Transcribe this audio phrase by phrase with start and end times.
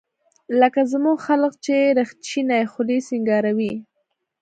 [0.59, 3.73] لکه زموږ خلق چې رخچينې خولۍ سينګاروي.